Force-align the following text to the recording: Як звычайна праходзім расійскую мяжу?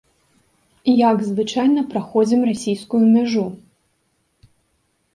Як 1.09 1.17
звычайна 1.29 1.85
праходзім 1.93 2.41
расійскую 2.51 3.03
мяжу? 3.15 3.45